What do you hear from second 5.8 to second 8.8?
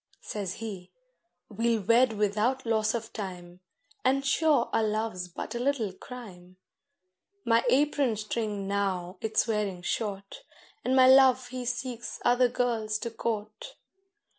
crime;' My apron string